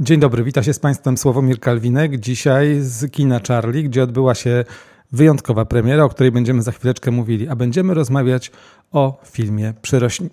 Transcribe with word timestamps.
Dzień 0.00 0.20
dobry, 0.20 0.44
wita 0.44 0.62
się 0.62 0.72
z 0.72 0.78
Państwem 0.78 1.16
Sławomir 1.16 1.60
Kalwinek. 1.60 2.16
Dzisiaj 2.16 2.76
z 2.80 3.12
kina 3.12 3.40
Charlie, 3.48 3.82
gdzie 3.82 4.02
odbyła 4.02 4.34
się 4.34 4.64
wyjątkowa 5.12 5.64
premiera, 5.64 6.04
o 6.04 6.08
której 6.08 6.32
będziemy 6.32 6.62
za 6.62 6.72
chwileczkę 6.72 7.10
mówili, 7.10 7.48
a 7.48 7.56
będziemy 7.56 7.94
rozmawiać 7.94 8.50
o 8.92 9.20
filmie 9.24 9.74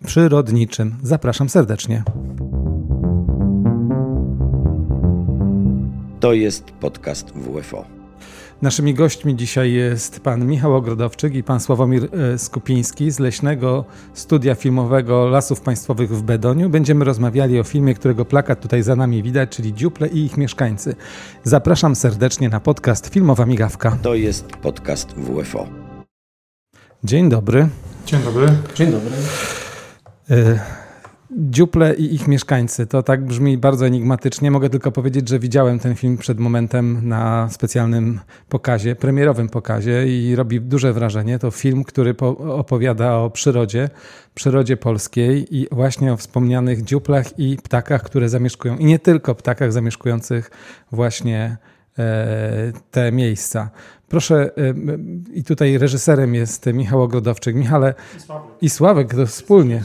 przyrodniczym. 0.05 0.95
Zapraszam 1.03 1.49
serdecznie. 1.49 2.03
To 6.19 6.33
jest 6.33 6.71
podcast 6.71 7.31
WFO. 7.31 7.94
Naszymi 8.61 8.93
gośćmi 8.93 9.35
dzisiaj 9.35 9.73
jest 9.73 10.19
pan 10.19 10.45
Michał 10.45 10.75
Ogrodowczyk 10.75 11.35
i 11.35 11.43
pan 11.43 11.59
Sławomir 11.59 12.03
e, 12.03 12.37
Skupiński 12.37 13.11
z 13.11 13.19
Leśnego 13.19 13.85
Studia 14.13 14.55
Filmowego 14.55 15.27
Lasów 15.27 15.61
Państwowych 15.61 16.09
w 16.09 16.21
Bedoniu. 16.21 16.69
Będziemy 16.69 17.05
rozmawiali 17.05 17.59
o 17.59 17.63
filmie, 17.63 17.93
którego 17.93 18.25
plakat 18.25 18.61
tutaj 18.61 18.83
za 18.83 18.95
nami 18.95 19.23
widać, 19.23 19.49
czyli 19.49 19.73
Dziuple 19.73 20.07
i 20.07 20.25
ich 20.25 20.37
mieszkańcy. 20.37 20.95
Zapraszam 21.43 21.95
serdecznie 21.95 22.49
na 22.49 22.59
podcast 22.59 23.07
Filmowa 23.07 23.45
Migawka. 23.45 23.97
To 24.01 24.15
jest 24.15 24.47
podcast 24.47 25.13
WFO. 25.13 25.67
Dzień 27.03 27.29
dobry. 27.29 27.67
Dzień 28.05 28.19
dobry. 28.21 28.47
Dzień 28.75 28.91
dobry. 28.91 29.11
Y 30.31 30.84
Dziuple 31.37 31.95
i 31.95 32.15
ich 32.15 32.27
mieszkańcy. 32.27 32.87
To 32.87 33.03
tak 33.03 33.25
brzmi 33.25 33.57
bardzo 33.57 33.87
enigmatycznie. 33.87 34.51
Mogę 34.51 34.69
tylko 34.69 34.91
powiedzieć, 34.91 35.29
że 35.29 35.39
widziałem 35.39 35.79
ten 35.79 35.95
film 35.95 36.17
przed 36.17 36.39
momentem 36.39 37.07
na 37.07 37.49
specjalnym 37.49 38.19
pokazie, 38.49 38.95
premierowym 38.95 39.49
pokazie 39.49 40.07
i 40.07 40.35
robi 40.35 40.61
duże 40.61 40.93
wrażenie. 40.93 41.39
To 41.39 41.51
film, 41.51 41.83
który 41.83 42.15
opowiada 42.37 43.17
o 43.17 43.29
przyrodzie, 43.29 43.89
przyrodzie 44.33 44.77
polskiej 44.77 45.55
i 45.55 45.67
właśnie 45.71 46.13
o 46.13 46.17
wspomnianych 46.17 46.83
dziuplach 46.83 47.39
i 47.39 47.57
ptakach, 47.57 48.03
które 48.03 48.29
zamieszkują, 48.29 48.77
i 48.77 48.85
nie 48.85 48.99
tylko 48.99 49.35
ptakach 49.35 49.73
zamieszkujących 49.73 50.51
właśnie 50.91 51.57
te 52.91 53.11
miejsca. 53.11 53.69
Proszę, 54.09 54.51
i 55.33 55.43
tutaj 55.43 55.77
reżyserem 55.77 56.35
jest 56.35 56.65
Michał 56.65 57.01
Ogrodowczyk. 57.01 57.55
Michale 57.55 57.93
i 58.15 58.19
Sławek, 58.19 58.51
i 58.61 58.69
Sławek 58.69 59.15
to 59.15 59.25
wspólnie. 59.25 59.83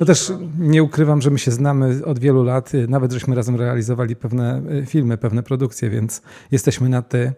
No 0.00 0.06
też 0.06 0.32
nie 0.58 0.82
ukrywam, 0.82 1.22
że 1.22 1.30
my 1.30 1.38
się 1.38 1.50
znamy 1.50 2.04
od 2.04 2.18
wielu 2.18 2.44
lat, 2.44 2.72
nawet 2.88 3.12
żeśmy 3.12 3.34
razem 3.34 3.56
realizowali 3.56 4.16
pewne 4.16 4.62
e, 4.82 4.86
filmy, 4.86 5.18
pewne 5.18 5.42
produkcje, 5.42 5.90
więc 5.90 6.22
jesteśmy 6.50 6.88
na 6.88 7.02
ty. 7.02 7.32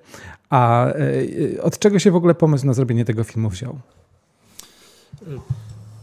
A 0.50 0.86
e, 0.86 0.94
od 1.62 1.78
czego 1.78 1.98
się 1.98 2.10
w 2.10 2.16
ogóle 2.16 2.34
pomysł 2.34 2.66
na 2.66 2.72
zrobienie 2.72 3.04
tego 3.04 3.24
filmu 3.24 3.50
wziął? 3.50 3.78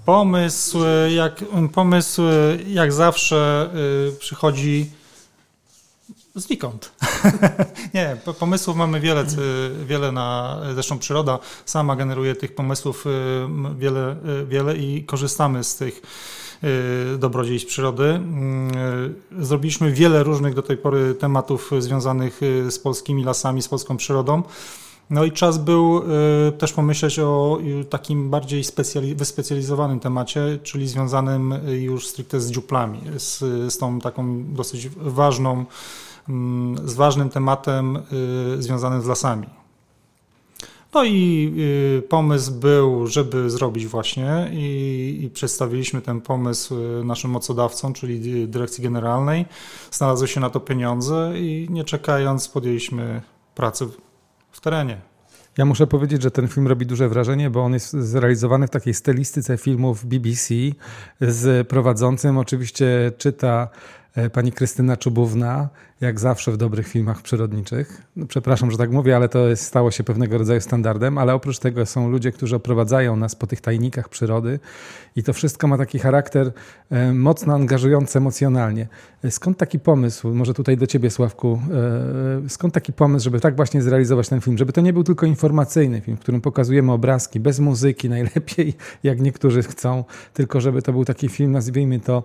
Pomysł, 0.05 0.79
jak, 1.15 1.35
pomysł 1.73 2.21
jak 2.67 2.93
zawsze 2.93 3.69
e, 4.09 4.11
przychodzi 4.19 4.89
Znikąd. 6.35 6.91
nie, 7.93 8.17
pomysłów 8.39 8.77
mamy 8.77 8.99
wiele, 8.99 9.25
wiele 9.85 10.11
na, 10.11 10.59
zresztą 10.73 10.99
przyroda 10.99 11.39
sama 11.65 11.95
generuje 11.95 12.35
tych 12.35 12.55
pomysłów 12.55 13.05
y, 13.05 13.09
wiele, 13.77 14.15
y, 14.41 14.45
wiele 14.45 14.77
i 14.77 15.03
korzystamy 15.03 15.63
z 15.63 15.75
tych 15.75 16.01
y, 16.63 17.17
dobrodziejstw 17.17 17.67
przyrody. 17.67 18.19
Zrobiliśmy 19.39 19.91
wiele 19.91 20.23
różnych 20.23 20.53
do 20.53 20.61
tej 20.61 20.77
pory 20.77 21.15
tematów 21.15 21.71
związanych 21.79 22.39
z 22.69 22.79
polskimi 22.79 23.23
lasami, 23.23 23.61
z 23.61 23.67
polską 23.67 23.97
przyrodą. 23.97 24.43
No 25.09 25.23
i 25.23 25.31
czas 25.31 25.57
był 25.57 26.01
też 26.57 26.73
pomyśleć 26.73 27.19
o 27.19 27.59
takim 27.89 28.29
bardziej 28.29 28.63
wyspecjalizowanym 29.15 29.99
temacie, 29.99 30.59
czyli 30.63 30.87
związanym 30.87 31.53
już 31.67 32.07
stricte 32.07 32.41
z 32.41 32.51
dziuplami, 32.51 33.01
z, 33.17 33.39
z 33.73 33.77
tą 33.77 33.99
taką 33.99 34.43
dosyć 34.53 34.89
ważną 34.89 35.65
Mm, 35.65 35.65
z 36.85 36.93
ważnym 36.93 37.29
tematem 37.29 37.95
y, 38.57 38.61
związanym 38.61 39.01
z 39.01 39.05
lasami. 39.05 39.47
No 40.93 41.03
i 41.03 41.53
y, 41.97 42.01
pomysł 42.01 42.51
był, 42.51 43.07
żeby 43.07 43.49
zrobić 43.49 43.87
właśnie 43.87 44.49
i, 44.51 45.19
i, 45.23 45.29
przedstawiliśmy 45.29 46.01
ten 46.01 46.21
pomysł 46.21 46.75
y, 46.75 47.03
naszym 47.05 47.31
mocodawcom, 47.31 47.93
czyli 47.93 48.47
Dyrekcji 48.47 48.83
Generalnej. 48.83 49.45
Znalazły 49.91 50.27
się 50.27 50.39
na 50.39 50.49
to 50.49 50.59
pieniądze 50.59 51.33
i 51.35 51.67
nie 51.69 51.83
czekając 51.83 52.47
podjęliśmy 52.47 53.21
pracę 53.55 53.85
w 54.51 54.61
terenie. 54.61 55.01
Ja 55.57 55.65
muszę 55.65 55.87
powiedzieć, 55.87 56.21
że 56.21 56.31
ten 56.31 56.47
film 56.47 56.67
robi 56.67 56.85
duże 56.85 57.09
wrażenie, 57.09 57.49
bo 57.49 57.63
on 57.63 57.73
jest 57.73 57.93
zrealizowany 57.93 58.67
w 58.67 58.69
takiej 58.69 58.93
stylistyce 58.93 59.57
filmów 59.57 60.05
BBC 60.05 60.53
z 61.21 61.67
prowadzącym. 61.67 62.37
Oczywiście 62.37 63.11
czyta 63.17 63.67
pani 64.33 64.51
Krystyna 64.51 64.97
Czubówna, 64.97 65.69
jak 66.01 66.19
zawsze 66.19 66.51
w 66.51 66.57
dobrych 66.57 66.87
filmach 66.87 67.21
przyrodniczych. 67.21 68.01
No, 68.15 68.25
przepraszam, 68.25 68.71
że 68.71 68.77
tak 68.77 68.91
mówię, 68.91 69.15
ale 69.15 69.29
to 69.29 69.47
jest, 69.47 69.63
stało 69.63 69.91
się 69.91 70.03
pewnego 70.03 70.37
rodzaju 70.37 70.61
standardem, 70.61 71.17
ale 71.17 71.33
oprócz 71.33 71.59
tego 71.59 71.85
są 71.85 72.09
ludzie, 72.09 72.31
którzy 72.31 72.55
oprowadzają 72.55 73.15
nas 73.15 73.35
po 73.35 73.47
tych 73.47 73.61
tajnikach 73.61 74.09
przyrody 74.09 74.59
i 75.15 75.23
to 75.23 75.33
wszystko 75.33 75.67
ma 75.67 75.77
taki 75.77 75.99
charakter 75.99 76.51
e, 76.89 77.13
mocno 77.13 77.53
angażujący 77.53 78.17
emocjonalnie. 78.17 78.87
E, 79.23 79.31
skąd 79.31 79.57
taki 79.57 79.79
pomysł, 79.79 80.33
może 80.33 80.53
tutaj 80.53 80.77
do 80.77 80.87
ciebie 80.87 81.09
Sławku, 81.09 81.61
e, 82.45 82.49
skąd 82.49 82.73
taki 82.73 82.93
pomysł, 82.93 83.23
żeby 83.23 83.39
tak 83.39 83.55
właśnie 83.55 83.81
zrealizować 83.81 84.29
ten 84.29 84.41
film, 84.41 84.57
żeby 84.57 84.73
to 84.73 84.81
nie 84.81 84.93
był 84.93 85.03
tylko 85.03 85.25
informacyjny 85.25 86.01
film, 86.01 86.17
w 86.17 86.19
którym 86.19 86.41
pokazujemy 86.41 86.91
obrazki, 86.91 87.39
bez 87.39 87.59
muzyki 87.59 88.09
najlepiej, 88.19 88.73
jak 89.03 89.19
niektórzy 89.19 89.63
chcą, 89.63 90.03
tylko 90.33 90.61
żeby 90.61 90.81
to 90.81 90.91
był 90.91 91.05
taki 91.05 91.29
film, 91.29 91.51
nazwijmy 91.51 91.99
to 91.99 92.23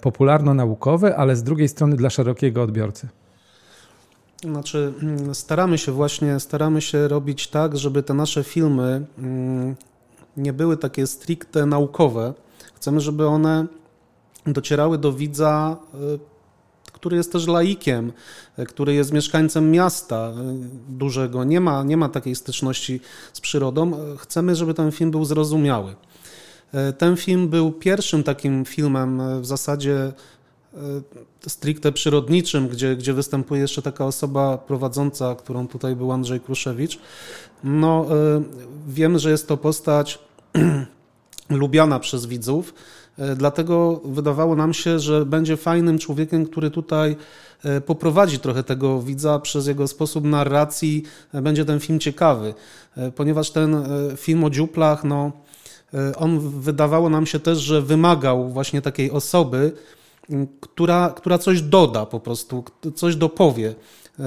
popularno-naukowy, 0.00 1.16
ale 1.16 1.36
z 1.36 1.42
drugiej 1.42 1.68
strony 1.68 1.96
dla 1.96 2.10
szerokiego 2.10 2.62
odbiorcy. 2.62 3.08
Znaczy, 4.44 4.92
mm, 5.02 5.34
staramy 5.34 5.78
się 5.78 5.92
właśnie, 5.92 6.40
staramy 6.40 6.80
się 6.80 7.08
robić 7.08 7.48
tak, 7.48 7.78
żeby 7.78 8.02
te 8.02 8.14
nasze 8.14 8.44
filmy 8.44 9.06
mm, 9.18 9.76
nie 10.36 10.52
były 10.52 10.76
takie 10.76 11.06
stricte 11.06 11.66
naukowe. 11.66 12.34
Chcemy, 12.74 13.00
żeby 13.00 13.26
one 13.26 13.66
docierały 14.46 14.98
do 14.98 15.12
widza, 15.12 15.76
y, 15.94 16.18
który 16.92 17.16
jest 17.16 17.32
też 17.32 17.46
laikiem, 17.46 18.12
y, 18.58 18.66
który 18.66 18.94
jest 18.94 19.12
mieszkańcem 19.12 19.70
miasta 19.70 20.32
dużego, 20.88 21.44
nie 21.44 21.60
ma, 21.60 21.82
nie 21.82 21.96
ma 21.96 22.08
takiej 22.08 22.34
styczności 22.34 23.00
z 23.32 23.40
przyrodą. 23.40 23.92
Chcemy, 24.18 24.56
żeby 24.56 24.74
ten 24.74 24.92
film 24.92 25.10
był 25.10 25.24
zrozumiały. 25.24 25.94
Ten 26.98 27.16
film 27.16 27.48
był 27.48 27.72
pierwszym 27.72 28.22
takim 28.22 28.64
filmem 28.64 29.40
w 29.40 29.46
zasadzie 29.46 30.12
E, 30.76 31.48
stricte 31.48 31.92
przyrodniczym, 31.92 32.68
gdzie, 32.68 32.96
gdzie 32.96 33.12
występuje 33.12 33.60
jeszcze 33.60 33.82
taka 33.82 34.06
osoba 34.06 34.58
prowadząca, 34.58 35.34
którą 35.34 35.68
tutaj 35.68 35.96
był 35.96 36.12
Andrzej 36.12 36.40
Kruszewicz. 36.40 36.98
No, 37.64 38.06
e, 38.10 38.42
wiemy, 38.88 39.18
że 39.18 39.30
jest 39.30 39.48
to 39.48 39.56
postać 39.56 40.18
lubiana 41.50 42.00
przez 42.00 42.26
widzów, 42.26 42.74
e, 43.18 43.36
dlatego 43.36 44.00
wydawało 44.04 44.56
nam 44.56 44.74
się, 44.74 44.98
że 44.98 45.26
będzie 45.26 45.56
fajnym 45.56 45.98
człowiekiem, 45.98 46.46
który 46.46 46.70
tutaj 46.70 47.16
poprowadzi 47.86 48.38
trochę 48.38 48.62
tego 48.62 49.02
widza 49.02 49.38
przez 49.38 49.66
jego 49.66 49.88
sposób 49.88 50.24
narracji, 50.24 51.02
będzie 51.32 51.64
ten 51.64 51.80
film 51.80 52.00
ciekawy, 52.00 52.54
ponieważ 53.16 53.50
ten 53.50 53.76
film 54.16 54.44
o 54.44 54.50
dziuplach, 54.50 55.04
no, 55.04 55.32
on 56.16 56.60
wydawało 56.60 57.10
nam 57.10 57.26
się 57.26 57.40
też, 57.40 57.58
że 57.58 57.82
wymagał 57.82 58.48
właśnie 58.48 58.82
takiej 58.82 59.10
osoby, 59.10 59.72
która, 60.60 61.12
która 61.16 61.38
coś 61.38 61.62
doda 61.62 62.06
po 62.06 62.20
prostu, 62.20 62.64
coś 62.94 63.16
dopowie. 63.16 63.74
E, 64.18 64.24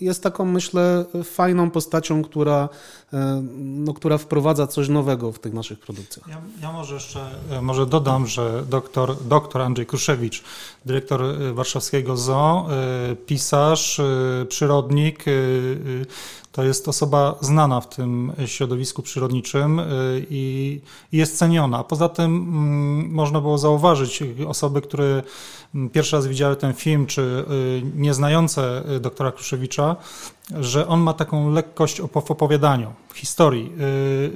jest 0.00 0.22
taką, 0.22 0.44
myślę, 0.44 1.04
fajną 1.24 1.70
postacią, 1.70 2.22
która, 2.22 2.68
e, 3.12 3.42
no, 3.58 3.94
która 3.94 4.18
wprowadza 4.18 4.66
coś 4.66 4.88
nowego 4.88 5.32
w 5.32 5.38
tych 5.38 5.52
naszych 5.52 5.80
produkcjach. 5.80 6.28
Ja, 6.28 6.42
ja 6.62 6.72
może 6.72 6.94
jeszcze 6.94 7.20
e, 7.50 7.62
może 7.62 7.86
dodam, 7.86 8.26
że 8.26 8.64
doktor, 8.70 9.16
doktor 9.24 9.62
Andrzej 9.62 9.86
Kruszewicz, 9.86 10.42
dyrektor 10.84 11.22
warszawskiego 11.54 12.16
ZOO, 12.16 12.68
pisarz, 13.26 14.00
przyrodnik, 14.48 15.24
to 16.52 16.64
jest 16.64 16.88
osoba 16.88 17.38
znana 17.40 17.80
w 17.80 17.88
tym 17.88 18.32
środowisku 18.46 19.02
przyrodniczym 19.02 19.78
y, 19.78 19.84
i 20.30 20.80
jest 21.12 21.38
ceniona. 21.38 21.84
Poza 21.84 22.08
tym 22.08 22.24
mm, 22.24 23.10
można 23.12 23.40
było 23.40 23.58
zauważyć 23.58 24.22
osoby, 24.46 24.82
które 24.82 25.22
mm, 25.74 25.90
pierwszy 25.90 26.16
raz 26.16 26.26
widziały 26.26 26.56
ten 26.56 26.72
film, 26.74 27.06
czy 27.06 27.22
y, 27.22 27.82
nieznające 27.96 28.90
y, 28.90 29.00
doktora 29.00 29.32
Kruszewicza, 29.32 29.96
że 30.60 30.88
on 30.88 31.00
ma 31.00 31.12
taką 31.12 31.50
lekkość 31.50 32.00
w 32.00 32.16
opowiadaniu 32.30 32.92
historii, 33.14 33.72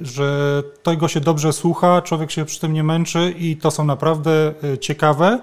że 0.01 0.63
tego 0.83 1.07
się 1.07 1.19
dobrze 1.19 1.53
słucha, 1.53 2.01
człowiek 2.01 2.31
się 2.31 2.45
przy 2.45 2.59
tym 2.59 2.73
nie 2.73 2.83
męczy 2.83 3.35
i 3.37 3.57
to 3.57 3.71
są 3.71 3.85
naprawdę 3.85 4.53
ciekawe 4.81 5.39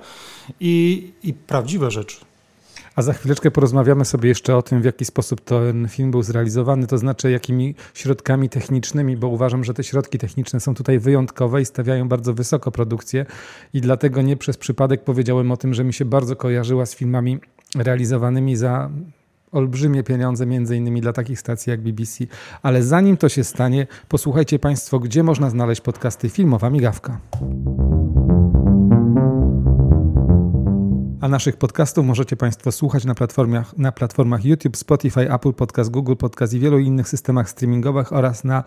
i, 0.60 1.12
i 1.22 1.34
prawdziwe 1.34 1.90
rzeczy. 1.90 2.16
A 2.96 3.02
za 3.02 3.12
chwileczkę 3.12 3.50
porozmawiamy 3.50 4.04
sobie 4.04 4.28
jeszcze 4.28 4.56
o 4.56 4.62
tym, 4.62 4.82
w 4.82 4.84
jaki 4.84 5.04
sposób 5.04 5.40
ten 5.40 5.88
film 5.88 6.10
był 6.10 6.22
zrealizowany, 6.22 6.86
to 6.86 6.98
znaczy 6.98 7.30
jakimi 7.30 7.74
środkami 7.94 8.48
technicznymi, 8.48 9.16
bo 9.16 9.28
uważam, 9.28 9.64
że 9.64 9.74
te 9.74 9.84
środki 9.84 10.18
techniczne 10.18 10.60
są 10.60 10.74
tutaj 10.74 10.98
wyjątkowe 10.98 11.62
i 11.62 11.64
stawiają 11.64 12.08
bardzo 12.08 12.34
wysoko 12.34 12.70
produkcję 12.70 13.26
i 13.74 13.80
dlatego 13.80 14.22
nie 14.22 14.36
przez 14.36 14.56
przypadek 14.56 15.04
powiedziałem 15.04 15.52
o 15.52 15.56
tym, 15.56 15.74
że 15.74 15.84
mi 15.84 15.92
się 15.92 16.04
bardzo 16.04 16.36
kojarzyła 16.36 16.86
z 16.86 16.94
filmami 16.94 17.38
realizowanymi 17.76 18.56
za 18.56 18.90
olbrzymie 19.52 20.02
pieniądze, 20.02 20.46
między 20.46 20.76
innymi 20.76 21.00
dla 21.00 21.12
takich 21.12 21.40
stacji 21.40 21.70
jak 21.70 21.80
BBC. 21.80 22.24
Ale 22.62 22.82
zanim 22.82 23.16
to 23.16 23.28
się 23.28 23.44
stanie, 23.44 23.86
posłuchajcie 24.08 24.58
Państwo, 24.58 24.98
gdzie 24.98 25.22
można 25.22 25.50
znaleźć 25.50 25.80
podcasty 25.80 26.28
Filmowa 26.28 26.70
Migawka. 26.70 27.20
A 31.24 31.28
naszych 31.28 31.56
podcastów 31.56 32.06
możecie 32.06 32.36
Państwo 32.36 32.72
słuchać 32.72 33.04
na 33.04 33.14
platformach, 33.14 33.78
na 33.78 33.92
platformach 33.92 34.44
YouTube, 34.44 34.76
Spotify, 34.76 35.32
Apple 35.32 35.52
Podcast, 35.52 35.90
Google 35.90 36.14
Podcast 36.16 36.54
i 36.54 36.58
wielu 36.58 36.78
innych 36.78 37.08
systemach 37.08 37.50
streamingowych 37.50 38.12
oraz 38.12 38.44
na 38.44 38.64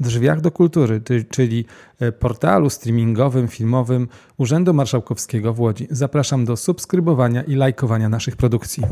drzwiach 0.00 0.40
do 0.40 0.50
kultury, 0.50 1.02
czyli 1.30 1.64
e, 2.00 2.12
portalu 2.12 2.70
streamingowym, 2.70 3.48
filmowym 3.48 4.08
Urzędu 4.36 4.74
Marszałkowskiego 4.74 5.54
w 5.54 5.60
Łodzi. 5.60 5.86
Zapraszam 5.90 6.44
do 6.44 6.56
subskrybowania 6.56 7.42
i 7.42 7.54
lajkowania 7.54 8.08
naszych 8.08 8.36
produkcji. 8.36 8.82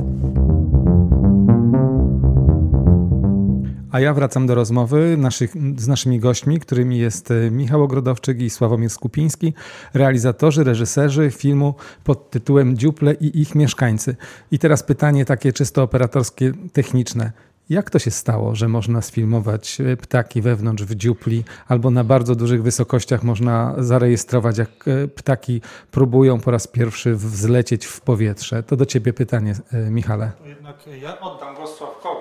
A 3.97 4.01
ja 4.01 4.15
wracam 4.15 4.47
do 4.47 4.55
rozmowy 4.55 5.17
naszych, 5.17 5.51
z 5.77 5.89
naszymi 5.89 6.21
gośćmi, 6.21 6.61
którymi 6.61 6.99
jest 6.99 7.31
e, 7.31 7.51
Michał 7.51 7.83
Ogrodowczyk 7.83 8.41
i 8.41 8.51
Sławomir 8.51 8.91
Skupiński, 8.91 9.55
realizatorzy, 9.95 10.65
reżyserzy 10.65 11.31
filmu 11.31 11.75
pod 12.05 12.31
tytułem 12.31 12.77
Dziuple 12.77 13.15
i 13.15 13.41
ich 13.41 13.55
mieszkańcy. 13.55 14.17
I 14.51 14.59
teraz 14.59 14.83
pytanie 14.83 15.25
takie 15.25 15.53
czysto 15.53 15.83
operatorskie, 15.83 16.53
techniczne. 16.73 17.33
Jak 17.69 17.91
to 17.91 17.99
się 17.99 18.11
stało, 18.11 18.55
że 18.55 18.69
można 18.69 19.03
sfilmować 19.03 19.81
e, 19.81 19.97
ptaki 19.97 20.43
wewnątrz 20.43 20.85
w 20.85 20.95
dziupli, 20.95 21.45
albo 21.69 21.91
na 21.91 22.05
bardzo 22.05 22.35
dużych 22.35 22.63
wysokościach 22.63 23.23
można 23.23 23.75
zarejestrować, 23.79 24.59
jak 24.59 24.89
e, 24.89 25.09
ptaki 25.09 25.61
próbują 25.91 26.41
po 26.41 26.51
raz 26.51 26.67
pierwszy 26.67 27.15
wzlecieć 27.15 27.87
w 27.87 28.01
powietrze? 28.01 28.63
To 28.63 28.77
do 28.77 28.87
ciebie 28.87 29.13
pytanie, 29.13 29.55
Michale. 29.91 30.33
Jednak 30.47 30.77
ja 31.01 31.21
oddam 31.21 31.55
głos 31.55 31.77
Sławkowi, 31.77 32.16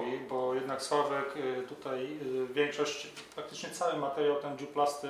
jednak 0.76 0.88
Sławek 0.88 1.34
tutaj 1.70 2.08
większość, 2.56 3.08
praktycznie 3.36 3.70
cały 3.70 4.00
materiał 4.00 4.36
ten 4.42 4.58
dziuplasty 4.58 5.08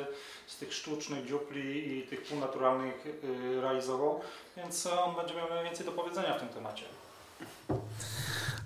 z 0.48 0.58
tych 0.58 0.74
sztucznych 0.74 1.28
dziupli 1.28 1.98
i 1.98 2.02
tych 2.02 2.22
półnaturalnych 2.22 3.06
y, 3.06 3.62
realizował, 3.62 4.20
więc 4.58 4.88
on 4.88 5.16
będzie 5.16 5.36
miał 5.36 5.50
najwięcej 5.50 5.86
do 5.86 5.92
powiedzenia 5.92 6.38
w 6.38 6.40
tym 6.40 6.50
temacie. 6.50 6.84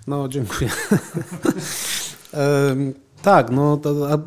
No, 0.06 0.28
dziękuję. 0.28 0.70
tak, 3.22 3.50
no 3.50 3.76
to, 3.76 3.90
a, 4.10 4.18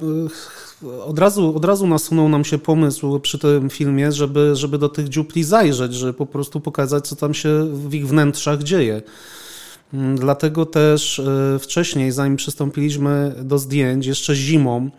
od 1.05 1.19
razu, 1.19 1.55
od 1.55 1.65
razu 1.65 1.87
nasunął 1.87 2.29
nam 2.29 2.45
się 2.45 2.57
pomysł 2.57 3.19
przy 3.19 3.39
tym 3.39 3.69
filmie, 3.69 4.11
żeby, 4.11 4.55
żeby 4.55 4.77
do 4.77 4.89
tych 4.89 5.09
dziupli 5.09 5.43
zajrzeć, 5.43 5.93
żeby 5.93 6.13
po 6.13 6.25
prostu 6.25 6.59
pokazać, 6.59 7.07
co 7.07 7.15
tam 7.15 7.33
się 7.33 7.65
w 7.65 7.93
ich 7.93 8.07
wnętrzach 8.07 8.63
dzieje. 8.63 9.01
Mm, 9.93 10.17
dlatego 10.17 10.65
też 10.65 11.19
e, 11.19 11.59
wcześniej, 11.59 12.11
zanim 12.11 12.35
przystąpiliśmy 12.35 13.35
do 13.41 13.57
zdjęć, 13.57 14.05
jeszcze 14.05 14.35
zimą, 14.35 14.89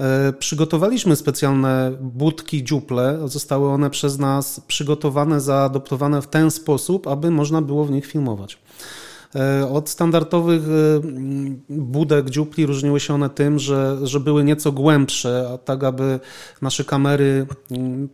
e, 0.00 0.32
przygotowaliśmy 0.32 1.16
specjalne 1.16 1.92
budki 2.00 2.64
dziuple. 2.64 3.18
Zostały 3.24 3.68
one 3.68 3.90
przez 3.90 4.18
nas 4.18 4.60
przygotowane, 4.66 5.40
zaadoptowane 5.40 6.22
w 6.22 6.26
ten 6.26 6.50
sposób, 6.50 7.06
aby 7.06 7.30
można 7.30 7.62
było 7.62 7.84
w 7.84 7.90
nich 7.90 8.06
filmować. 8.06 8.58
E, 9.36 9.68
od 9.68 9.88
standardowych 9.88 10.62
e, 10.62 11.00
budek 11.68 12.30
dziupli 12.30 12.66
różniły 12.66 13.00
się 13.00 13.14
one 13.14 13.30
tym, 13.30 13.58
że, 13.58 13.98
że 14.02 14.20
były 14.20 14.44
nieco 14.44 14.72
głębsze, 14.72 15.58
tak 15.64 15.84
aby 15.84 16.20
nasze 16.62 16.84
kamery 16.84 17.46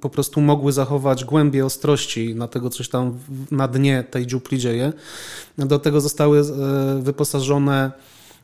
po 0.00 0.10
prostu 0.10 0.40
mogły 0.40 0.72
zachować 0.72 1.24
głębię 1.24 1.66
ostrości 1.66 2.34
na 2.34 2.48
tego, 2.48 2.70
coś 2.70 2.88
tam 2.88 3.18
na 3.50 3.68
dnie 3.68 4.04
tej 4.10 4.26
dziupli 4.26 4.58
dzieje. 4.58 4.92
Do 5.58 5.78
tego 5.78 6.00
zostały 6.00 6.40
e, 6.40 6.44
wyposażone 7.02 7.92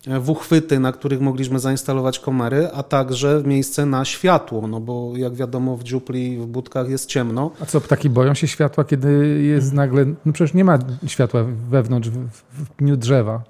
w 0.06 0.30
uchwyty, 0.30 0.78
na 0.78 0.92
których 0.92 1.20
mogliśmy 1.20 1.58
zainstalować 1.58 2.18
komary, 2.18 2.68
a 2.74 2.82
także 2.82 3.42
miejsce 3.44 3.86
na 3.86 4.04
światło, 4.04 4.68
no 4.68 4.80
bo 4.80 5.12
jak 5.16 5.34
wiadomo 5.34 5.76
w 5.76 5.82
dziupli, 5.82 6.38
w 6.38 6.46
budkach 6.46 6.90
jest 6.90 7.08
ciemno. 7.08 7.50
A 7.60 7.66
co, 7.66 7.80
ptaki 7.80 8.10
boją 8.10 8.34
się 8.34 8.48
światła, 8.48 8.84
kiedy 8.84 9.40
jest 9.42 9.72
nagle, 9.72 10.04
no 10.26 10.32
przecież 10.32 10.54
nie 10.54 10.64
ma 10.64 10.78
światła 11.06 11.44
wewnątrz, 11.70 12.08
w, 12.08 12.16
w 12.52 12.76
dniu 12.78 12.96
drzewa. 12.96 13.42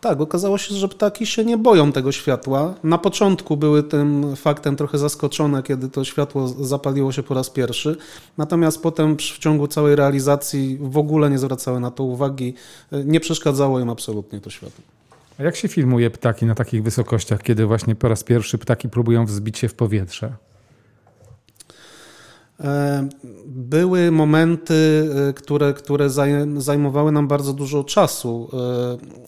Tak, 0.00 0.20
okazało 0.20 0.58
się, 0.58 0.74
że 0.74 0.88
ptaki 0.88 1.26
się 1.26 1.44
nie 1.44 1.58
boją 1.58 1.92
tego 1.92 2.12
światła. 2.12 2.74
Na 2.84 2.98
początku 2.98 3.56
były 3.56 3.82
tym 3.82 4.36
faktem 4.36 4.76
trochę 4.76 4.98
zaskoczone, 4.98 5.62
kiedy 5.62 5.88
to 5.88 6.04
światło 6.04 6.48
zapaliło 6.48 7.12
się 7.12 7.22
po 7.22 7.34
raz 7.34 7.50
pierwszy. 7.50 7.96
Natomiast 8.38 8.82
potem 8.82 9.16
w 9.16 9.38
ciągu 9.38 9.68
całej 9.68 9.96
realizacji 9.96 10.78
w 10.80 10.98
ogóle 10.98 11.30
nie 11.30 11.38
zwracały 11.38 11.80
na 11.80 11.90
to 11.90 12.04
uwagi. 12.04 12.54
Nie 13.04 13.20
przeszkadzało 13.20 13.80
im 13.80 13.90
absolutnie 13.90 14.40
to 14.40 14.50
światło. 14.50 14.84
A 15.38 15.42
jak 15.42 15.56
się 15.56 15.68
filmuje 15.68 16.10
ptaki 16.10 16.46
na 16.46 16.54
takich 16.54 16.82
wysokościach, 16.82 17.42
kiedy 17.42 17.66
właśnie 17.66 17.94
po 17.94 18.08
raz 18.08 18.24
pierwszy 18.24 18.58
ptaki 18.58 18.88
próbują 18.88 19.26
wzbić 19.26 19.58
się 19.58 19.68
w 19.68 19.74
powietrze? 19.74 20.32
E, 22.60 23.08
były 23.46 24.10
momenty, 24.10 25.08
e, 25.28 25.32
które, 25.32 25.74
które 25.74 26.10
zajmowały 26.56 27.12
nam 27.12 27.28
bardzo 27.28 27.52
dużo 27.52 27.84
czasu. 27.84 28.50
E, 28.52 29.22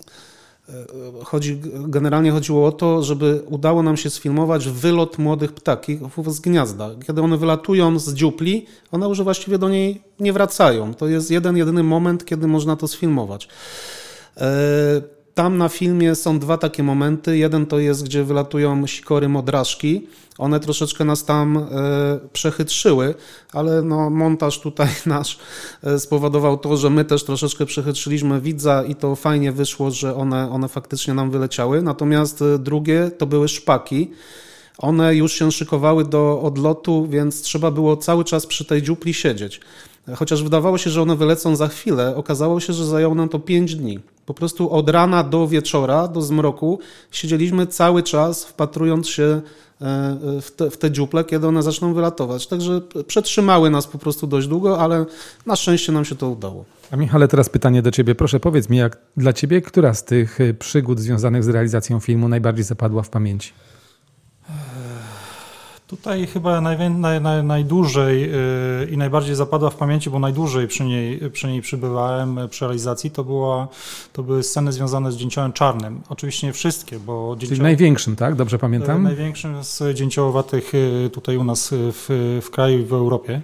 chodzi, 1.25 1.61
generalnie 1.87 2.31
chodziło 2.31 2.67
o 2.67 2.73
to, 2.73 3.03
żeby 3.03 3.43
udało 3.47 3.83
nam 3.83 3.97
się 3.97 4.11
sfilmować 4.11 4.69
wylot 4.69 5.19
młodych 5.19 5.53
ptaków 5.53 6.35
z 6.35 6.41
gniazda. 6.41 6.91
Kiedy 7.07 7.23
one 7.23 7.37
wylatują 7.37 7.99
z 7.99 8.15
dziupli, 8.15 8.67
one 8.93 9.09
już 9.09 9.23
właściwie 9.23 9.59
do 9.59 9.69
niej 9.69 10.03
nie 10.21 10.33
wracają. 10.33 10.95
To 10.95 11.09
jest 11.09 11.31
jeden, 11.31 11.57
jedyny 11.57 11.83
moment, 11.83 12.25
kiedy 12.25 12.47
można 12.47 12.77
to 12.77 12.89
sfilmować. 12.89 13.49
Tam 15.35 15.59
na 15.59 15.69
filmie 15.69 16.15
są 16.15 16.39
dwa 16.39 16.59
takie 16.59 16.83
momenty. 16.83 17.39
Jeden 17.39 17.67
to 17.67 17.79
jest, 17.79 18.05
gdzie 18.05 18.25
wylatują 18.25 18.87
sikory 18.87 19.29
modraszki. 19.29 20.07
One 20.39 20.61
troszeczkę 20.61 21.05
nas 21.05 21.25
tam 21.25 21.57
e, 21.57 21.65
przechytrzyły, 22.33 23.15
ale 23.53 23.83
no, 23.83 24.11
montaż 24.11 24.61
tutaj 24.61 24.89
nasz 25.07 25.39
e, 25.83 25.99
spowodował 25.99 26.59
to, 26.59 26.77
że 26.77 26.91
my 26.91 27.05
też 27.05 27.25
troszeczkę 27.25 27.67
przechytrzyliśmy 27.67 28.41
widza 28.41 28.83
i 28.83 28.95
to 28.95 29.17
fajnie 29.17 29.53
wyszło, 29.53 29.91
że 29.91 30.17
one, 30.17 30.51
one 30.51 30.69
faktycznie 30.69 31.15
nam 31.15 31.31
wyleciały. 31.31 31.83
Natomiast 31.83 32.43
e, 32.43 32.59
drugie 32.59 33.11
to 33.19 33.27
były 33.27 33.49
szpaki. 33.49 34.11
One 34.79 35.15
już 35.15 35.33
się 35.33 35.53
szykowały 35.53 36.05
do 36.05 36.43
odlotu, 36.43 37.07
więc 37.11 37.43
trzeba 37.43 37.71
było 37.71 37.97
cały 37.97 38.25
czas 38.25 38.47
przy 38.47 38.65
tej 38.65 38.83
dziupli 38.83 39.15
siedzieć. 39.15 39.61
Chociaż 40.17 40.43
wydawało 40.43 40.79
się, 40.79 40.91
że 40.91 41.03
one 41.03 41.17
wylecą 41.17 41.57
za 41.57 41.69
chwilę, 41.69 42.17
okazało 42.17 42.61
się, 42.61 42.73
że 42.73 42.87
zajęło 42.87 43.15
nam 43.15 43.29
to 43.29 43.39
5 43.39 43.77
dni. 43.77 44.01
Po 44.27 44.35
prostu 44.35 44.71
od 44.71 44.89
rana 44.89 45.23
do 45.23 45.49
wieczora, 45.49 46.09
do 46.09 46.23
zmroku 46.23 46.79
siedzieliśmy 47.11 47.67
cały 47.67 48.03
czas 48.03 48.45
wpatrując 48.45 49.09
się 49.09 49.23
e, 49.23 49.41
w 50.43 50.51
te, 50.57 50.71
w 50.71 50.77
te 50.77 50.91
dziuple, 50.91 51.25
kiedy 51.25 51.47
one 51.47 51.63
zaczną 51.63 51.95
wylatować. 51.95 52.47
Także 52.47 52.81
przetrzymały 53.07 53.71
nas 53.71 53.87
po 53.87 53.99
prostu 53.99 54.27
dość 54.27 54.49
długo, 54.49 54.81
ale 54.81 55.07
na 55.47 55.57
szczęście 55.57 55.93
nam 55.93 56.05
się 56.05 56.15
to 56.15 56.31
udało. 56.31 56.65
A 56.91 56.97
Michale, 56.97 57.29
teraz 57.29 57.49
pytanie 57.49 57.83
do 57.83 57.91
Ciebie. 57.91 58.15
Proszę 58.15 58.41
powiedz 58.41 58.69
mi, 58.69 58.77
jak 58.77 58.99
dla 59.17 59.33
Ciebie, 59.33 59.61
która 59.61 59.95
z 59.95 60.05
tych 60.05 60.39
przygód 60.59 61.01
związanych 61.01 61.45
z 61.45 61.49
realizacją 61.49 62.01
filmu 62.01 62.29
najbardziej 62.29 62.65
zapadła 62.65 63.03
w 63.03 63.09
pamięci? 63.09 63.53
Tutaj 65.87 66.27
chyba 66.27 66.61
naj, 66.61 66.91
naj, 66.91 67.45
najdłużej 67.45 68.21
yy, 68.21 68.89
i 68.91 68.97
najbardziej 68.97 69.35
zapadła 69.35 69.71
w 69.71 69.77
pamięci, 69.77 70.11
bo 70.11 70.19
najdłużej 70.19 70.69
przy 70.69 70.85
niej, 70.85 71.31
przy 71.31 71.49
niej 71.49 71.63
przybywałem 71.63 72.39
przy 72.51 72.65
realizacji, 72.65 73.11
to, 73.11 73.25
była, 73.25 73.69
to 74.13 74.23
były 74.23 74.43
sceny 74.43 74.73
związane 74.73 75.13
z 75.13 75.17
dzięciołem 75.17 75.53
czarnym. 75.53 76.01
Oczywiście 76.09 76.47
nie 76.47 76.53
wszystkie, 76.53 76.99
bo... 76.99 77.37
Czyli 77.41 77.61
największym, 77.61 78.17
tak? 78.17 78.35
Dobrze 78.35 78.59
pamiętam? 78.59 78.97
Yy, 78.97 79.03
największym 79.03 79.65
z 79.65 79.95
dzięciołowatych 79.95 80.73
yy, 80.73 81.11
tutaj 81.11 81.37
u 81.37 81.45
nas 81.45 81.71
w, 81.73 82.41
w 82.43 82.51
kraju 82.51 82.79
i 82.79 82.85
w 82.85 82.93
Europie. 82.93 83.41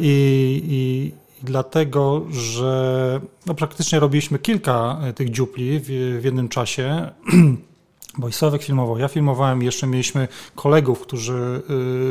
I, 0.00 0.62
i 0.68 1.12
dlatego, 1.42 2.22
że 2.30 3.20
no, 3.46 3.54
praktycznie 3.54 4.00
robiliśmy 4.00 4.38
kilka 4.38 5.00
tych 5.14 5.30
dziupli 5.30 5.80
w, 5.80 5.86
w 6.20 6.24
jednym 6.24 6.48
czasie. 6.48 7.10
Bo 8.18 8.28
i 8.28 8.32
Sławek 8.32 8.62
filmował, 8.62 8.98
ja 8.98 9.08
filmowałem, 9.08 9.62
jeszcze 9.62 9.86
mieliśmy 9.86 10.28
kolegów, 10.54 11.00
którzy 11.00 11.62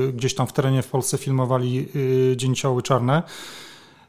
y, 0.09 0.13
gdzieś 0.13 0.35
tam 0.35 0.47
w 0.47 0.53
terenie 0.53 0.81
w 0.81 0.87
Polsce 0.87 1.17
filmowali 1.17 1.89
y, 1.95 2.37
dzięcioły 2.37 2.81
czarne. 2.81 3.23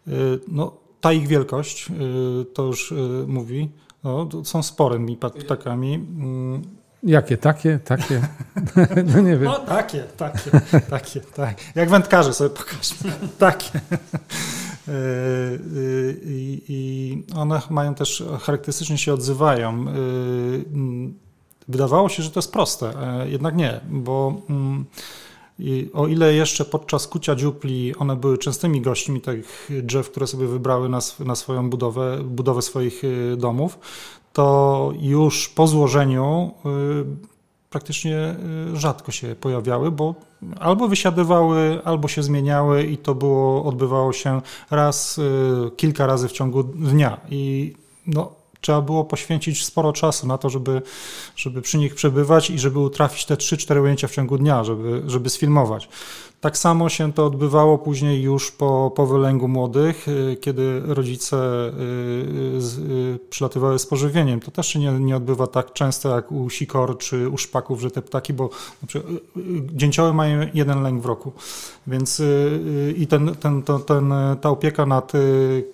Y, 0.09 0.13
no, 0.49 0.77
ta 1.01 1.13
ich 1.13 1.27
wielkość, 1.27 1.91
y, 1.91 2.45
to 2.45 2.63
już 2.63 2.95
mówi, 3.27 3.71
no, 4.05 4.29
są 4.45 4.63
sporymi 4.63 5.17
ptakami. 5.17 5.95
Mm. 5.95 6.63
Jakie? 7.03 7.37
Takie? 7.37 7.79
Takie? 7.79 8.29
no 9.15 9.21
nie 9.21 9.37
wiem. 9.37 9.45
No 9.45 9.59
takie, 9.59 10.03
takie, 10.03 10.51
takie, 10.91 11.21
tak. 11.21 11.57
Jak 11.75 11.91
wędkarze 11.91 12.35
sobie 12.35 12.51
pokażmy. 12.51 13.13
takie. 13.39 13.81
I 16.69 17.25
one 17.37 17.61
mają 17.71 17.95
też, 17.95 18.25
charakterystycznie 18.41 18.99
się 18.99 19.15
odzywają 19.15 19.85
Wydawało 21.73 22.09
się, 22.09 22.23
że 22.23 22.31
to 22.31 22.39
jest 22.39 22.53
proste, 22.53 22.93
e, 23.23 23.29
jednak 23.29 23.57
nie, 23.57 23.81
bo 23.91 24.35
mm, 24.51 24.85
o 25.93 26.07
ile 26.07 26.35
jeszcze 26.35 26.65
podczas 26.65 27.07
kucia 27.07 27.35
dziupli 27.35 27.97
one 27.97 28.17
były 28.17 28.39
częstymi 28.39 28.81
gośćmi 28.81 29.21
tych 29.21 29.71
drzew, 29.83 30.11
które 30.11 30.27
sobie 30.27 30.47
wybrały 30.47 30.89
na, 30.89 30.99
na 31.21 31.35
swoją 31.35 31.71
budowę, 31.71 32.19
budowę 32.25 32.63
swoich 32.63 33.05
y, 33.05 33.37
domów, 33.37 33.79
to 34.33 34.93
już 35.01 35.49
po 35.49 35.67
złożeniu 35.67 36.51
praktycznie 37.71 38.35
rzadko 38.75 39.13
się 39.13 39.37
pojawiały, 39.41 39.91
bo 39.91 40.15
albo 40.61 40.89
wysiadywały, 40.89 41.81
albo 41.85 42.09
się 42.09 42.23
zmieniały 42.23 42.85
i 42.85 42.99
to 42.99 43.15
było, 43.15 43.65
odbywało 43.65 44.13
się 44.13 44.41
raz, 44.71 45.21
kilka 45.77 46.07
razy 46.07 46.29
w 46.29 46.33
ciągu 46.33 46.63
dnia. 46.63 47.21
I 47.31 47.73
no, 48.07 48.42
trzeba 48.63 48.81
było 48.81 49.05
poświęcić 49.05 49.65
sporo 49.65 49.93
czasu 49.93 50.27
na 50.27 50.39
to, 50.39 50.51
żeby, 50.51 50.83
żeby 51.37 51.63
przy 51.63 51.79
nich 51.79 51.95
przebywać 51.95 52.51
i 52.51 52.59
żeby 52.59 52.79
utrafić 52.79 53.25
te 53.25 53.35
3-4 53.35 53.83
ujęcia 53.83 54.09
w 54.09 54.13
ciągu 54.13 54.39
dnia, 54.39 54.65
żeby, 54.65 55.03
żeby 55.07 55.31
sfilmować. 55.31 55.89
Tak 56.43 56.59
samo 56.59 56.89
się 56.89 57.13
to 57.13 57.27
odbywało 57.27 57.79
później 57.79 58.23
już 58.23 58.51
po, 58.51 58.93
po 58.97 59.07
wylęgu 59.07 59.49
młodych, 59.49 60.09
y, 60.09 60.37
kiedy 60.41 60.81
rodzice 60.85 61.37
y, 61.37 61.73
y, 62.91 63.19
przylatywały 63.31 63.79
z 63.79 63.87
pożywieniem. 63.87 64.41
To 64.41 64.51
też 64.51 64.67
się 64.67 64.79
nie, 64.79 64.93
nie 64.93 65.17
odbywa 65.17 65.47
tak 65.47 65.73
często 65.73 66.17
jak 66.17 66.33
u 66.33 66.51
sikor 66.51 66.99
czy 66.99 67.29
u 67.29 67.39
szpaków, 67.39 67.81
że 67.81 67.91
te 67.91 68.03
ptaki, 68.03 68.33
bo 68.33 68.51
dzięcioły 69.73 70.13
mają 70.13 70.49
jeden 70.55 70.83
lęk 70.83 71.03
w 71.03 71.07
roku. 71.07 71.33
Więc 71.87 72.23
i 72.97 73.07
ten, 73.07 73.35
ten, 73.35 73.63
to, 73.63 73.79
ten, 73.79 74.15
ta 74.41 74.51
opieka 74.51 74.87
nad 74.87 75.13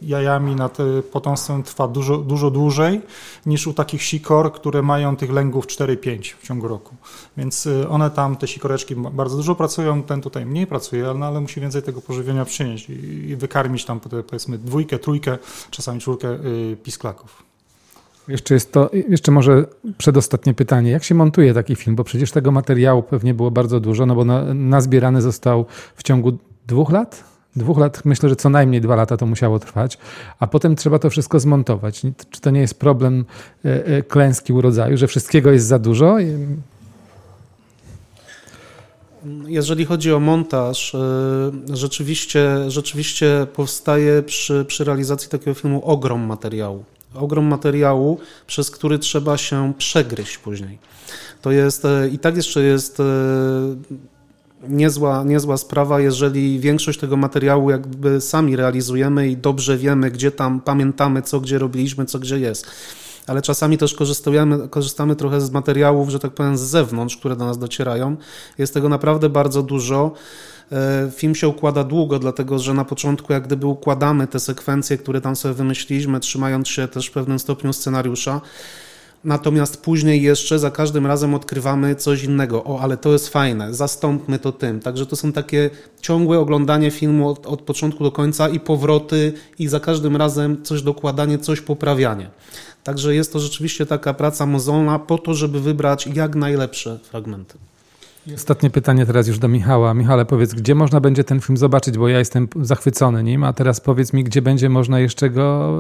jajami, 0.03 0.57
nad 0.57 0.79
potomstwem 1.13 1.63
trwa 1.63 1.89
dużo, 1.89 2.19
dużo 2.19 2.51
dłużej 2.51 3.01
niż 3.47 3.67
u 3.67 3.75
takich 3.75 4.03
sikor, 4.03 4.53
które 4.53 4.83
mają 4.83 5.17
tych 5.17 5.33
lęgów 5.33 5.67
4-5 5.67 6.35
w 6.41 6.47
ciągu 6.47 6.69
roku. 6.69 6.95
Więc 7.37 7.69
one 7.91 8.11
tam, 8.11 8.37
te 8.37 8.49
sikoreczki 8.49 8.95
bardzo 8.97 9.37
dużo 9.37 9.55
pracują, 9.55 10.03
ten 10.03 10.21
tutaj 10.21 10.47
mniej 10.47 10.58
mniej 10.59 10.67
pracuje, 10.67 11.15
no, 11.15 11.27
ale 11.27 11.41
musi 11.41 11.61
więcej 11.61 11.83
tego 11.83 12.01
pożywienia 12.01 12.45
przynieść 12.45 12.91
i, 12.91 12.93
i 13.31 13.37
wykarmić 13.37 13.85
tam 13.85 14.01
powiedzmy 14.01 14.59
dwójkę, 14.59 14.99
trójkę, 14.99 15.39
czasami 15.71 16.01
czwórkę 16.01 16.29
y, 16.29 16.77
pisklaków. 16.83 17.43
Jeszcze 18.29 18.55
jest 18.55 18.73
to, 18.73 18.91
jeszcze 19.09 19.33
może 19.33 19.67
przedostatnie 19.99 20.55
pytanie. 20.55 20.91
Jak 20.91 21.05
się 21.05 21.15
montuje 21.15 21.55
taki 21.55 21.77
film? 21.77 21.97
Bo 21.97 22.05
przecież 22.05 22.31
tego 22.31 22.51
materiału 22.51 23.03
pewnie 23.03 23.35
było 23.35 23.51
bardzo 23.51 23.81
dużo, 23.81 24.07
no 24.07 24.15
bo 24.15 24.25
na, 24.25 24.55
nazbierany 24.55 25.23
został 25.23 25.67
w 25.97 26.03
ciągu 26.03 26.39
dwóch 26.67 26.91
lat? 26.91 27.25
Dwóch 27.57 27.79
lat, 27.79 28.05
myślę, 28.05 28.29
że 28.29 28.37
co 28.37 28.49
najmniej 28.49 28.81
dwa 28.81 28.97
lata 28.97 29.17
to 29.17 29.27
musiało 29.27 29.59
trwać, 29.59 29.99
a 30.39 30.47
potem 30.47 30.77
trzeba 30.77 30.99
to 30.99 31.11
wszystko 31.11 31.41
zmontować. 31.41 32.03
Czy 32.31 32.41
to 32.41 32.51
nie 32.51 32.61
jest 32.61 32.81
problem 32.81 33.25
e, 33.65 33.87
e, 33.87 34.03
klęski 34.03 34.53
urodzaju, 34.53 34.97
że 34.97 35.07
wszystkiego 35.07 35.51
jest 35.51 35.67
za 35.67 35.79
dużo? 35.79 36.17
Jeżeli 39.47 39.85
chodzi 39.85 40.13
o 40.13 40.21
montaż, 40.21 40.95
e, 40.95 40.99
rzeczywiście, 41.73 42.71
rzeczywiście 42.71 43.47
powstaje 43.55 44.23
przy, 44.23 44.65
przy 44.65 44.85
realizacji 44.85 45.29
takiego 45.29 45.55
filmu 45.55 45.85
ogrom 45.85 46.21
materiału. 46.21 46.85
Ogrom 47.15 47.45
materiału, 47.45 48.19
przez 48.47 48.71
który 48.71 48.99
trzeba 48.99 49.37
się 49.37 49.73
przegryźć 49.79 50.39
później. 50.39 50.79
To 51.43 51.51
jest 51.51 51.85
e, 51.85 52.09
i 52.09 52.19
tak 52.19 52.37
jeszcze 52.37 52.63
jest 52.63 53.01
e, 53.01 53.05
niezła, 54.69 55.25
niezła 55.25 55.57
sprawa, 55.57 56.01
jeżeli 56.01 56.61
większość 56.61 56.99
tego 56.99 57.17
materiału 57.17 57.71
jakby 57.71 58.21
sami 58.21 58.57
realizujemy 58.57 59.29
i 59.29 59.37
dobrze 59.37 59.79
wiemy, 59.79 60.11
gdzie 60.11 60.31
tam 60.31 60.61
pamiętamy, 60.61 61.23
co 61.23 61.41
gdzie 61.41 61.59
robiliśmy, 61.59 62.05
co 62.05 62.19
gdzie 62.19 62.39
jest 62.39 62.67
ale 63.31 63.43
czasami 63.43 63.79
też 63.79 63.95
korzystamy, 63.95 64.69
korzystamy 64.69 65.17
trochę 65.17 65.41
z 65.41 65.51
materiałów, 65.51 66.09
że 66.09 66.19
tak 66.19 66.33
powiem, 66.33 66.57
z 66.57 66.61
zewnątrz, 66.61 67.17
które 67.17 67.37
do 67.37 67.45
nas 67.45 67.59
docierają. 67.59 68.17
Jest 68.59 68.75
tego 68.75 68.89
naprawdę 68.89 69.29
bardzo 69.29 69.63
dużo. 69.63 70.13
E, 70.73 71.11
film 71.11 71.35
się 71.35 71.49
układa 71.49 71.85
długo, 71.85 72.19
dlatego 72.19 72.59
że 72.59 72.75
na 72.75 72.85
początku 72.85 73.33
jak 73.33 73.47
gdyby 73.47 73.67
układamy 73.67 74.27
te 74.27 74.41
sekwencje, 74.41 74.99
które 74.99 75.21
tam 75.21 75.37
sobie 75.37 75.55
wymyśliliśmy, 75.55 76.21
trzymając 76.21 76.69
się 76.69 76.89
też 76.89 77.07
w 77.07 77.13
pewnym 77.13 77.39
stopniu 77.39 77.73
scenariusza. 77.73 78.41
Natomiast 79.25 79.83
później 79.83 80.23
jeszcze 80.23 80.59
za 80.59 80.71
każdym 80.71 81.07
razem 81.07 81.35
odkrywamy 81.35 81.97
coś 81.97 82.23
innego. 82.25 82.65
O, 82.65 82.81
ale 82.81 82.97
to 82.97 83.13
jest 83.13 83.29
fajne, 83.29 83.75
zastąpmy 83.75 84.39
to 84.39 84.53
tym. 84.53 84.81
Także 84.81 85.07
to 85.07 85.17
są 85.17 85.33
takie 85.33 85.71
ciągłe 86.01 86.39
oglądanie 86.39 86.91
filmu 86.91 87.29
od, 87.29 87.47
od 87.47 87.63
początku 87.63 88.05
do 88.05 88.13
końca 88.13 88.49
i 88.49 88.61
powroty, 88.61 89.33
i 89.59 89.69
za 89.69 89.81
każdym 89.81 90.17
razem 90.17 90.63
coś 90.63 90.83
dokładanie, 90.83 91.39
coś 91.39 91.61
poprawianie. 91.61 92.31
Także 92.85 93.15
jest 93.15 93.33
to 93.33 93.39
rzeczywiście 93.39 93.87
taka 93.87 94.15
praca 94.15 94.47
mozolna 94.47 94.99
po 94.99 95.19
to, 95.19 95.35
żeby 95.35 95.61
wybrać 95.61 96.07
jak 96.07 96.35
najlepsze 96.35 96.99
fragmenty. 96.99 97.59
Ostatnie 98.35 98.71
pytanie 98.71 99.07
teraz 99.07 99.29
już 99.29 99.39
do 99.39 99.49
Michała. 99.49 99.95
Michale, 99.95 100.25
powiedz, 100.25 100.55
gdzie 100.55 100.75
można 100.75 101.01
będzie 101.01 101.25
ten 101.25 101.41
film 101.41 101.57
zobaczyć, 101.57 101.99
bo 101.99 102.09
ja 102.09 102.19
jestem 102.19 102.49
zachwycony 102.61 103.23
nim, 103.23 103.45
a 103.45 103.53
teraz 103.53 103.81
powiedz 103.81 104.13
mi, 104.13 104.25
gdzie 104.25 104.43
będzie 104.43 104.69
można 104.69 105.01
jeszcze 105.01 105.31
go 105.31 105.79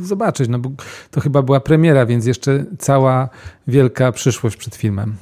zobaczyć, 0.00 0.48
no 0.48 0.58
bo 0.58 0.70
to 1.10 1.20
chyba 1.20 1.42
była 1.42 1.60
premiera, 1.60 2.06
więc 2.06 2.26
jeszcze 2.26 2.64
cała 2.78 3.28
wielka 3.66 4.12
przyszłość 4.12 4.56
przed 4.56 4.74
filmem. 4.74 5.16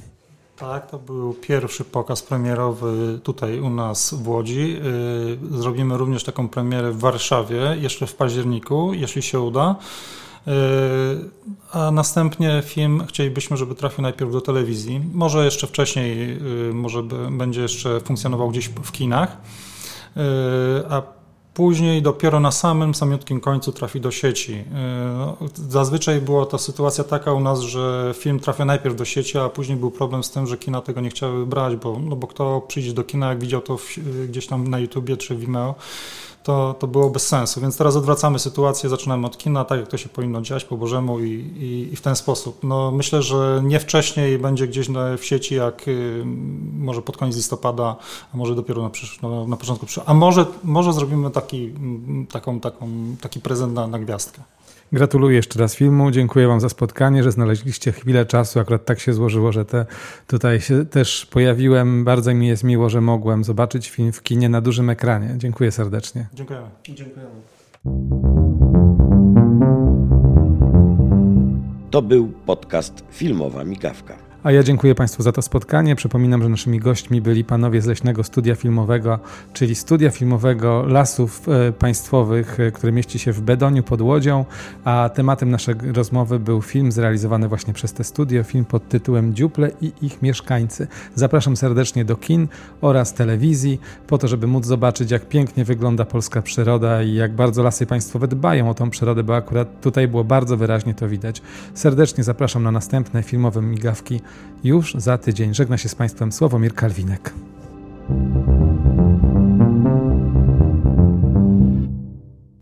Tak, 0.56 0.90
to 0.90 0.99
był 0.99 1.34
pierwszy 1.34 1.84
pokaz 1.84 2.22
premierowy 2.22 3.20
tutaj 3.22 3.61
u 3.61 3.70
nas 3.70 4.14
w 4.14 4.28
Łodzi. 4.28 4.76
Y, 5.52 5.58
zrobimy 5.58 5.99
również 5.99 6.25
taką 6.25 6.49
premierę 6.49 6.92
w 6.92 6.99
Warszawie 6.99 7.76
jeszcze 7.80 8.06
w 8.06 8.14
październiku, 8.14 8.94
jeśli 8.94 9.22
się 9.22 9.40
uda. 9.40 9.76
Yy, 10.46 10.54
a 11.72 11.90
następnie 11.90 12.62
film 12.64 13.04
chcielibyśmy, 13.08 13.56
żeby 13.56 13.75
trafił 13.75 14.02
najpierw 14.02 14.32
do 14.32 14.40
telewizji. 14.40 15.00
Może 15.12 15.44
jeszcze 15.44 15.66
wcześniej, 15.66 16.28
yy, 16.28 16.75
może 16.75 17.02
będzie 17.30 17.62
jeszcze 17.62 18.00
funkcjonował 18.00 18.50
gdzieś 18.50 18.68
w 18.68 18.92
kinach, 18.92 19.37
yy, 20.16 20.22
a 20.90 21.02
Później 21.54 22.02
dopiero 22.02 22.40
na 22.40 22.52
samym 22.52 22.94
samiutkim 22.94 23.40
końcu 23.40 23.73
trafi 23.73 24.00
do 24.00 24.11
sieci. 24.11 24.64
Zazwyczaj 25.68 26.21
była 26.21 26.47
ta 26.47 26.59
sytuacja 26.59 27.04
taka 27.04 27.32
u 27.32 27.40
nas, 27.40 27.61
że 27.61 28.14
film 28.18 28.40
trafia 28.40 28.64
najpierw 28.64 28.97
do 28.97 29.04
sieci, 29.04 29.38
a 29.38 29.49
później 29.49 29.78
był 29.78 29.90
problem 29.90 30.25
z 30.25 30.30
tym, 30.30 30.47
że 30.47 30.56
kina 30.56 30.80
tego 30.80 31.00
nie 31.00 31.11
chciały 31.11 31.47
brać, 31.47 31.76
bo, 31.76 31.99
no 31.99 32.16
bo 32.16 32.26
kto 32.26 32.61
przyjdzie 32.68 32.92
do 32.92 33.04
kina, 33.04 33.28
jak 33.28 33.40
widział 33.40 33.61
to 33.61 33.76
w, 33.76 33.99
gdzieś 34.28 34.47
tam 34.47 34.68
na 34.68 34.78
YouTubie 34.78 35.16
czy 35.16 35.37
Vimeo, 35.37 35.75
to, 36.42 36.75
to 36.78 36.87
było 36.87 37.11
bez 37.11 37.28
sensu. 37.28 37.61
Więc 37.61 37.76
teraz 37.76 37.97
odwracamy 37.97 38.38
sytuację, 38.38 38.88
zaczynamy 38.88 39.26
od 39.26 39.38
kina, 39.38 39.64
tak 39.64 39.80
jak 39.80 39.88
to 39.88 39.97
się 39.97 40.09
powinno 40.09 40.42
dziać 40.42 40.64
po 40.64 40.76
Bożemu 40.76 41.21
i, 41.21 41.30
i, 41.30 41.92
i 41.92 41.97
w 41.97 42.00
ten 42.00 42.16
sposób. 42.16 42.59
No, 42.62 42.90
myślę, 42.90 43.23
że 43.23 43.62
nie 43.64 43.80
wcześniej 43.80 44.38
będzie 44.38 44.68
gdzieś 44.68 44.88
na, 44.88 45.16
w 45.16 45.25
sieci, 45.25 45.54
jak 45.54 45.88
y, 45.88 46.23
może 46.78 47.02
pod 47.02 47.16
koniec 47.16 47.37
listopada, 47.37 47.97
a 48.35 48.37
może 48.37 48.54
dopiero 48.54 48.82
na, 48.82 48.90
przysz, 48.90 49.18
no, 49.23 49.47
na 49.47 49.56
początku 49.56 49.87
przyszłego. 49.87 50.11
A 50.11 50.14
może, 50.14 50.47
może 50.64 50.92
zrobimy 50.92 51.30
taki, 51.42 51.75
taką, 52.32 52.61
taką, 52.61 52.88
taki 53.20 53.40
prezent 53.40 53.75
na, 53.75 53.87
na 53.87 53.99
gwiazdkę. 53.99 54.42
Gratuluję 54.92 55.37
jeszcze 55.37 55.58
raz 55.58 55.75
filmu. 55.75 56.11
Dziękuję 56.11 56.49
Wam 56.49 56.61
za 56.61 56.68
spotkanie, 56.68 57.22
że 57.22 57.32
znaleźliście 57.32 57.92
chwilę 57.92 58.26
czasu. 58.26 58.61
Akurat 58.61 58.84
tak 58.84 59.00
się 59.00 59.12
złożyło, 59.12 59.52
że 59.52 59.64
te, 59.64 59.87
tutaj 60.26 60.61
się 60.61 60.87
też 60.87 61.26
pojawiłem. 61.26 62.04
Bardzo 62.04 62.34
mi 62.34 62.49
jest 62.49 62.64
miło, 62.64 62.90
że 62.90 63.00
mogłem 63.00 63.44
zobaczyć 63.44 63.90
film 63.90 64.12
w 64.12 64.22
kinie 64.22 64.49
na 64.49 64.61
dużym 64.61 64.90
ekranie. 64.90 65.34
Dziękuję 65.37 65.72
serdecznie. 65.72 66.28
Dziękujemy. 66.34 66.66
Dziękujemy. 66.88 67.30
To 71.90 72.02
był 72.02 72.28
podcast 72.46 73.04
Filmowa 73.11 73.64
Migawka. 73.64 74.31
A 74.44 74.52
ja 74.52 74.62
dziękuję 74.62 74.94
Państwu 74.94 75.22
za 75.22 75.32
to 75.32 75.42
spotkanie. 75.42 75.96
Przypominam, 75.96 76.42
że 76.42 76.49
naszymi 76.49 76.80
gośćmi 76.80 77.20
byli 77.20 77.44
panowie 77.44 77.82
z 77.82 77.87
Leśnego 77.87 78.25
Studia 78.25 78.54
Filmowego, 78.54 79.18
czyli 79.52 79.75
Studia 79.75 80.11
Filmowego 80.11 80.84
Lasów 80.87 81.49
e, 81.49 81.72
Państwowych, 81.72 82.61
e, 82.61 82.70
które 82.70 82.92
mieści 82.92 83.18
się 83.18 83.32
w 83.32 83.40
Bedoniu 83.40 83.82
pod 83.82 84.00
Łodzią, 84.00 84.44
a 84.84 85.11
tematem 85.14 85.50
naszej 85.50 85.75
rozmowy 85.92 86.38
był 86.38 86.62
film 86.62 86.92
zrealizowany 86.92 87.49
właśnie 87.49 87.75
przez 87.75 87.92
te 87.92 88.04
studio, 88.04 88.42
film 88.42 88.64
pod 88.64 88.88
tytułem 88.88 89.34
Dziuple 89.34 89.70
i 89.80 89.92
ich 90.02 90.22
mieszkańcy. 90.22 90.87
Zapraszam 91.14 91.56
serdecznie 91.56 92.04
do 92.04 92.16
kin 92.16 92.49
oraz 92.80 93.14
telewizji, 93.14 93.80
po 94.06 94.18
to, 94.18 94.28
żeby 94.28 94.46
móc 94.46 94.66
zobaczyć, 94.66 95.11
jak 95.11 95.28
pięknie 95.28 95.64
wygląda 95.64 96.04
polska 96.04 96.42
przyroda 96.42 97.02
i 97.02 97.14
jak 97.14 97.32
bardzo 97.34 97.62
lasy 97.62 97.87
państwowe 97.87 98.28
dbają 98.28 98.70
o 98.70 98.75
tą 98.75 98.90
przyrodę, 98.90 99.22
bo 99.22 99.37
akurat 99.37 99.80
tutaj 99.80 100.08
było 100.08 100.25
bardzo 100.25 100.56
wyraźnie 100.56 100.94
to 100.94 101.08
widać. 101.08 101.42
Serdecznie 101.75 102.25
zapraszam 102.25 102.62
na 102.62 102.70
następne 102.70 103.22
filmowe 103.22 103.62
migawki 103.62 104.20
już 104.64 104.94
za 104.94 105.18
tydzień. 105.18 105.54
Żegna 105.54 105.78
się 105.78 105.88
z 105.88 105.94
Państwem 105.94 106.32
Sławomir 106.32 106.74
Kalwinek. 106.74 107.32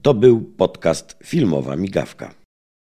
To 0.02 0.14
był 0.14 0.40
podcast 0.40 1.18
Filmowa 1.24 1.76
Migawka. 1.76 2.39